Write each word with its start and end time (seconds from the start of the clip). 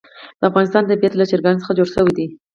د 0.39 0.41
افغانستان 0.49 0.83
طبیعت 0.91 1.13
له 1.15 1.25
چرګانو 1.31 1.61
څخه 1.61 1.77
جوړ 1.77 1.87
شوی 1.95 2.13
دی. 2.17 2.27